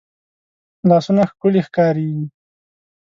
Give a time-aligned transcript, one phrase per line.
[0.89, 2.25] لاسونه ښکلې ښکارېږي